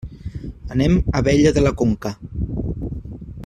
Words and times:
Anem 0.75 0.95
a 1.01 1.19
Abella 1.19 1.53
de 1.59 1.65
la 1.67 1.75
Conca. 1.83 2.15